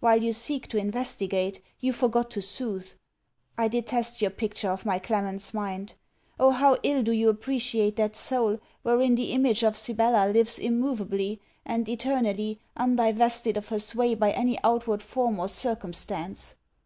[0.00, 2.92] While you seek to investigate, you forgot to soothe.
[3.58, 5.92] I detest your picture of my Clement's mind.
[6.40, 6.52] Oh!
[6.52, 11.86] how ill do you appreciate that soul, wherein the image of Sibella lives immoveably, and
[11.86, 16.54] eternally, undivested of her sway by any outward form or circumstance!